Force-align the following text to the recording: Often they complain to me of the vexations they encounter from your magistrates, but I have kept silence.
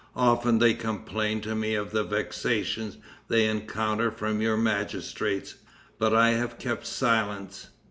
Often 0.15 0.57
they 0.57 0.73
complain 0.73 1.41
to 1.41 1.53
me 1.53 1.75
of 1.75 1.91
the 1.91 2.03
vexations 2.03 2.97
they 3.27 3.45
encounter 3.45 4.09
from 4.09 4.41
your 4.41 4.57
magistrates, 4.57 5.57
but 5.99 6.11
I 6.11 6.31
have 6.31 6.57
kept 6.57 6.87
silence. 6.87 7.67